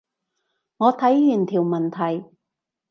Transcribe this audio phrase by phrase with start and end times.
[0.77, 2.31] 我睇完條問題